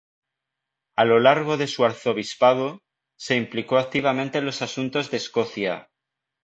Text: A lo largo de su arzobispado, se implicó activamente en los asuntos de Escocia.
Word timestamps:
A 0.95 1.05
lo 1.05 1.19
largo 1.19 1.57
de 1.57 1.67
su 1.67 1.85
arzobispado, 1.85 2.81
se 3.19 3.35
implicó 3.37 3.77
activamente 3.77 4.39
en 4.39 4.45
los 4.47 4.63
asuntos 4.63 5.11
de 5.11 5.17
Escocia. 5.17 5.91